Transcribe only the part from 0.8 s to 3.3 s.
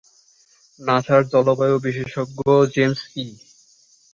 নাসার জলবায়ু বিশেষজ্ঞ জেমস ই।